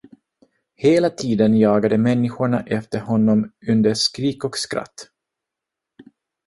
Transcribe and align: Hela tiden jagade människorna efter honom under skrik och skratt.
Hela 0.75 1.09
tiden 1.11 1.55
jagade 1.57 1.97
människorna 1.97 2.61
efter 2.63 2.99
honom 2.99 3.51
under 3.67 3.93
skrik 3.93 4.43
och 4.45 4.57
skratt. 4.57 5.09